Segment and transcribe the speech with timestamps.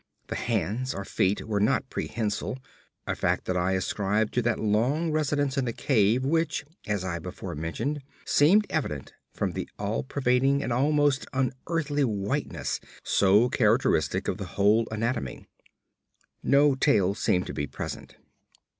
[0.29, 2.57] The hands or feet were not prehensile,
[3.05, 7.19] a fact that I ascribed to that long residence in the cave which, as I
[7.19, 14.39] before mentioned, seemed evident from the all pervading and almost unearthly whiteness so characteristic of
[14.39, 15.45] the whole anatomy.
[16.41, 18.15] No tail seemed to be present.